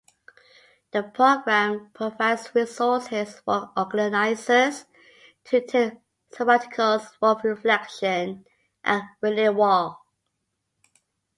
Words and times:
The 0.93 1.03
program 1.03 1.91
provides 1.93 2.55
resources 2.55 3.39
for 3.41 3.71
organizers 3.77 4.85
to 5.43 5.61
take 5.63 5.93
sabbaticals 6.33 7.05
for 7.19 7.39
reflection 7.47 8.45
and 8.83 9.03
renewal. 9.21 9.99